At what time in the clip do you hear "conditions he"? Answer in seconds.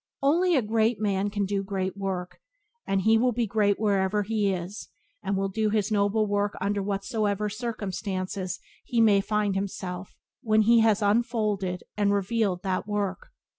7.51-8.99